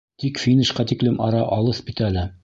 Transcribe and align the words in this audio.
Тик 0.21 0.39
финишҡа 0.43 0.85
тиклем 0.91 1.19
ара 1.25 1.41
алыҫ 1.59 1.83
бит 1.91 2.03
әле. 2.09 2.25